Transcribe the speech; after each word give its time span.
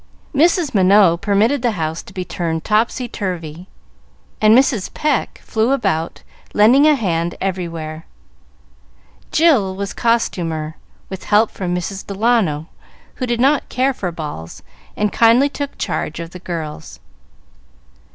Mrs. 0.33 0.73
Minot 0.73 1.21
permitted 1.21 1.61
the 1.61 1.73
house 1.77 2.01
to 2.01 2.11
be 2.11 2.25
turned 2.25 2.63
topsy 2.63 3.07
turvy, 3.07 3.67
and 4.41 4.57
Mrs. 4.57 4.91
Pecq 4.95 5.37
flew 5.43 5.73
about, 5.73 6.23
lending 6.55 6.87
a 6.87 6.95
hand 6.95 7.35
everywhere. 7.39 8.07
Jill 9.31 9.75
was 9.75 9.93
costumer, 9.93 10.75
with 11.07 11.25
help 11.25 11.51
from 11.51 11.75
Miss 11.75 12.01
Delano, 12.01 12.67
who 13.17 13.27
did 13.27 13.39
not 13.39 13.69
care 13.69 13.93
for 13.93 14.11
balls, 14.11 14.63
and 14.97 15.13
kindly 15.13 15.49
took 15.49 15.77
charge 15.77 16.19
of 16.19 16.31
the 16.31 16.39
girls. 16.39 16.99